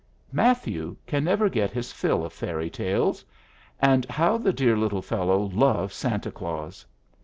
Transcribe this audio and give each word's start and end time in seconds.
Matthew 0.31 0.95
can 1.05 1.23
never 1.25 1.47
get 1.47 1.69
his 1.69 1.91
fill 1.91 2.25
of 2.25 2.33
fairy 2.33 2.71
tales, 2.71 3.23
and 3.79 4.03
how 4.05 4.39
the 4.39 4.51
dear 4.51 4.75
little 4.75 5.03
fellow 5.03 5.41
loves 5.53 5.93
Santa 5.95 6.31
Claus! 6.31 6.87